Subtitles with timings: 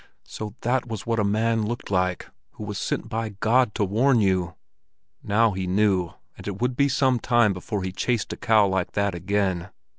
[0.25, 4.19] So that was what a man looked like, who was sent by God to warn
[4.19, 4.55] you!
[5.21, 8.93] Now he knew, and it would be some time before he chased a cow like
[8.93, 9.69] that again.